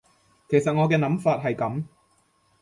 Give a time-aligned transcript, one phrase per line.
[0.49, 1.83] 其實我嘅諗法係噉